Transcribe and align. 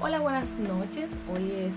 Hola, 0.00 0.20
buenas 0.20 0.48
noches. 0.50 1.10
Hoy 1.28 1.50
es 1.50 1.74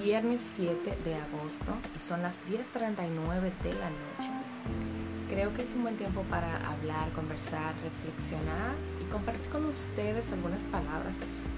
viernes 0.00 0.40
7 0.54 0.96
de 1.04 1.14
agosto 1.16 1.74
y 1.96 2.08
son 2.08 2.22
las 2.22 2.36
10.39 2.48 3.50
de 3.64 3.74
la 3.80 3.90
noche. 3.90 4.30
Creo 5.28 5.52
que 5.52 5.62
es 5.62 5.74
un 5.74 5.82
buen 5.82 5.96
tiempo 5.96 6.22
para 6.30 6.54
hablar, 6.70 7.10
conversar, 7.16 7.74
reflexionar 7.82 8.76
y 9.00 9.10
compartir 9.10 9.48
con 9.48 9.64
ustedes 9.64 10.30
algunas 10.30 10.62
palabras 10.70 11.16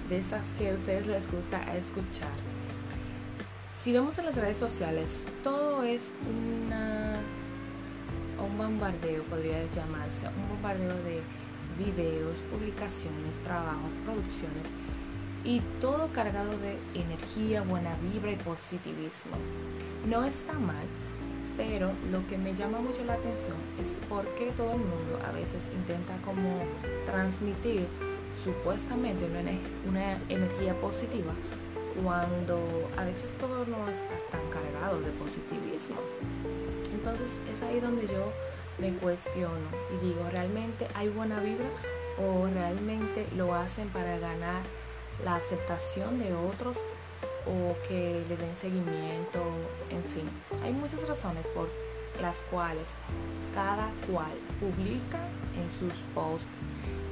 de 0.09 0.17
esas 0.17 0.47
que 0.57 0.71
a 0.71 0.73
ustedes 0.73 1.05
les 1.05 1.31
gusta 1.31 1.61
escuchar. 1.77 2.33
Si 3.83 3.93
vemos 3.93 4.17
en 4.17 4.25
las 4.25 4.35
redes 4.35 4.57
sociales, 4.57 5.11
todo 5.43 5.83
es 5.83 6.01
una, 6.27 7.19
un 8.43 8.57
bombardeo, 8.57 9.21
podría 9.25 9.63
llamarse, 9.69 10.29
un 10.35 10.49
bombardeo 10.49 10.95
de 11.03 11.21
videos, 11.77 12.37
publicaciones, 12.49 13.35
trabajos, 13.43 13.91
producciones 14.03 14.65
y 15.45 15.61
todo 15.79 16.09
cargado 16.11 16.57
de 16.57 16.77
energía, 16.95 17.61
buena 17.61 17.95
vibra 18.01 18.31
y 18.31 18.35
positivismo. 18.35 19.37
No 20.09 20.23
está 20.23 20.53
mal, 20.53 20.85
pero 21.55 21.91
lo 22.11 22.25
que 22.27 22.37
me 22.37 22.55
llama 22.55 22.79
mucho 22.79 23.05
la 23.05 23.13
atención 23.13 23.55
es 23.79 23.87
por 24.09 24.25
qué 24.35 24.51
todo 24.57 24.71
el 24.71 24.79
mundo 24.79 25.21
a 25.27 25.31
veces 25.31 25.61
intenta 25.71 26.17
como 26.25 26.63
transmitir 27.05 27.85
supuestamente 28.43 29.25
una, 29.25 29.41
una 29.87 30.17
energía 30.29 30.73
positiva 30.81 31.31
cuando 32.03 32.59
a 32.97 33.05
veces 33.05 33.31
todo 33.39 33.65
no 33.65 33.87
está 33.87 34.17
tan 34.31 34.41
cargado 34.49 34.99
de 34.99 35.11
positivismo. 35.11 35.97
Entonces 36.91 37.29
es 37.53 37.61
ahí 37.61 37.79
donde 37.79 38.07
yo 38.07 38.33
me 38.79 38.91
cuestiono 38.97 39.69
y 39.93 40.07
digo, 40.07 40.27
¿realmente 40.31 40.87
hay 40.95 41.09
buena 41.09 41.39
vibra 41.39 41.69
o 42.17 42.47
realmente 42.47 43.27
lo 43.37 43.53
hacen 43.53 43.87
para 43.89 44.17
ganar 44.17 44.63
la 45.23 45.35
aceptación 45.35 46.19
de 46.19 46.33
otros 46.33 46.77
o 47.45 47.75
que 47.87 48.23
le 48.27 48.37
den 48.37 48.55
seguimiento? 48.55 49.41
En 49.89 50.03
fin, 50.03 50.29
hay 50.63 50.73
muchas 50.73 51.07
razones 51.07 51.47
por 51.47 51.69
las 52.21 52.37
cuales 52.51 52.87
cada 53.53 53.89
cual 54.11 54.33
publica 54.59 55.19
en 55.55 55.69
sus 55.79 55.93
posts, 56.13 56.47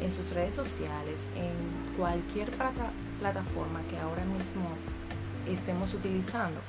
en 0.02 0.12
sus 0.12 0.30
redes 0.32 0.56
sociales, 0.56 1.28
en 1.36 1.96
cualquier 1.98 2.52
plataforma 3.20 3.82
que 3.90 3.98
ahora 3.98 4.26
mismo 4.26 4.70
estemos 5.48 5.94
utilizando. 5.94 6.60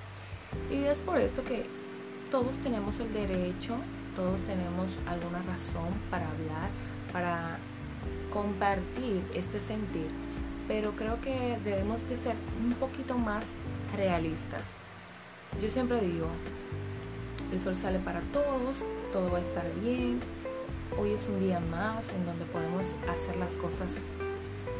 Y 0.70 0.84
es 0.84 0.98
por 0.98 1.18
esto 1.18 1.42
que 1.44 1.66
todos 2.30 2.56
tenemos 2.62 2.98
el 3.00 3.12
derecho 3.12 3.77
todos 4.14 4.40
tenemos 4.42 4.86
alguna 5.06 5.42
razón 5.42 5.92
para 6.10 6.28
hablar, 6.28 6.70
para 7.12 7.58
compartir 8.32 9.22
este 9.34 9.60
sentir, 9.60 10.08
pero 10.69 10.93
creo 10.93 11.20
que 11.20 11.59
debemos 11.65 12.01
de 12.09 12.17
ser 12.17 12.34
un 12.62 12.75
poquito 12.75 13.17
más 13.19 13.45
realistas. 13.97 14.62
Yo 15.62 15.70
siempre 15.70 16.01
digo, 16.01 16.27
el 17.53 17.61
sol 17.61 17.77
sale 17.77 17.98
para 17.98 18.20
todos, 18.33 18.77
todo 19.12 19.31
va 19.31 19.39
a 19.39 19.42
estar 19.42 19.65
bien, 19.83 20.20
hoy 20.98 21.12
es 21.12 21.27
un 21.29 21.41
día 21.41 21.61
más 21.61 22.05
en 22.17 22.27
donde 22.27 22.45
podemos 22.47 22.85
hacer 23.09 23.37
las 23.37 23.53
cosas 23.53 23.91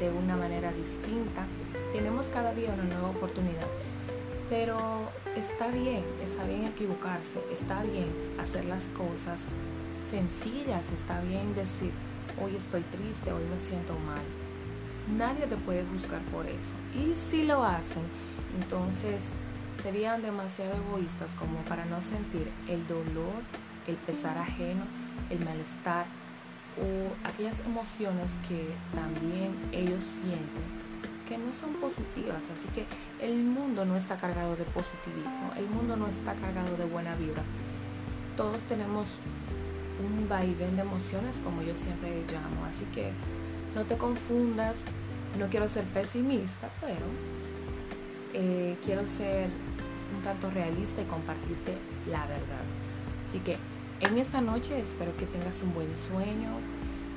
de 0.01 0.11
una 0.11 0.37
manera 0.37 0.73
distinta, 0.73 1.47
tenemos 1.93 2.27
cada 2.27 2.53
día 2.55 2.73
una 2.73 2.85
nueva 2.85 3.11
oportunidad 3.11 3.69
pero 4.51 4.79
está 5.35 5.69
bien, 5.69 6.05
está 6.25 6.45
bien 6.45 6.65
equivocarse, 6.67 7.41
está 7.53 7.83
bien 7.83 8.09
hacer 8.39 8.65
las 8.67 8.85
cosas 8.91 9.41
sencillas, 10.11 10.85
está 10.95 11.21
bien 11.23 11.55
decir, 11.55 11.91
hoy 12.43 12.55
estoy 12.57 12.83
triste, 12.83 13.33
hoy 13.33 13.43
me 13.45 13.59
siento 13.59 13.95
mal. 14.07 14.44
Nadie 15.09 15.47
te 15.47 15.57
puede 15.57 15.85
juzgar 15.85 16.21
por 16.33 16.47
eso. 16.47 16.75
Y 16.95 17.15
si 17.31 17.45
lo 17.45 17.65
hacen, 17.65 18.03
entonces 18.61 19.23
serían 19.83 20.23
demasiado 20.23 20.73
egoístas 20.75 21.29
como 21.39 21.59
para 21.69 21.85
no 21.85 22.01
sentir 22.01 22.51
el 22.69 22.87
dolor, 22.87 23.43
el 23.87 23.97
pesar 23.97 24.39
ajeno, 24.39 24.85
el 25.31 25.41
malestar 25.41 26.07
o 26.81 27.29
aquellas 27.29 27.61
emociones 27.61 28.31
que 28.49 28.67
también 28.95 29.55
ellos 29.73 30.03
sienten 30.23 30.85
que 31.29 31.39
no 31.39 31.53
son 31.59 31.75
positivas. 31.81 32.43
Así 32.53 32.69
que 32.75 32.85
el 33.25 33.39
mundo 33.39 33.85
no 33.85 33.97
está 33.97 34.17
cargado 34.17 34.57
de 34.57 34.65
positivismo, 34.65 35.53
el 35.57 35.69
mundo 35.69 35.97
no 35.97 36.07
está 36.09 36.35
cargado 36.35 36.77
de 36.77 36.85
buena 36.85 37.15
vibra. 37.17 37.43
Todos 38.37 38.59
tenemos 38.69 39.07
un 40.05 40.29
vaivén 40.29 40.77
de 40.77 40.83
emociones, 40.83 41.37
como 41.43 41.63
yo 41.63 41.77
siempre 41.77 42.25
llamo. 42.31 42.65
Así 42.69 42.85
que 42.95 43.13
no 43.75 43.85
te 43.85 43.97
confundas, 43.97 44.77
no 45.39 45.47
quiero 45.49 45.69
ser 45.69 45.85
pesimista, 45.85 46.71
pero 46.81 47.07
eh, 48.33 48.77
quiero 48.85 49.07
ser 49.07 49.49
un 50.15 50.23
tanto 50.23 50.51
realista 50.51 51.03
y 51.03 51.05
compartirte 51.07 51.75
la 52.09 52.27
verdad. 52.27 52.65
Así 53.27 53.41
que 53.41 53.57
en 54.01 54.19
esta 54.19 54.41
noche 54.41 54.79
espero 54.79 55.17
que 55.17 55.27
tengas 55.27 55.61
un 55.63 55.75
buen 55.75 55.91
sueño, 55.97 56.51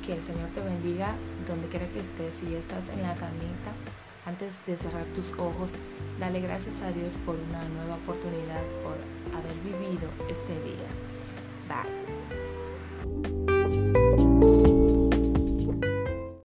que 0.06 0.14
el 0.14 0.24
Señor 0.24 0.50
te 0.56 0.62
bendiga 0.62 1.14
donde 1.48 1.68
quiera 1.68 1.88
que 1.90 2.00
estés. 2.00 2.34
Si 2.40 2.56
estás 2.56 2.90
en 2.90 3.04
la 3.04 3.14
camita, 3.16 3.72
antes 4.26 4.56
de 4.66 4.78
cerrar 4.78 5.06
tus 5.16 5.32
ojos, 5.38 5.70
dale 6.20 6.40
gracias 6.42 6.76
a 6.82 6.92
Dios 6.92 7.14
por 7.26 7.36
una 7.36 7.64
nueva 7.70 7.96
oportunidad, 7.96 8.64
por 8.84 8.98
haber 9.38 9.56
vivido 9.64 10.10
este 10.30 10.54
día. 10.64 10.87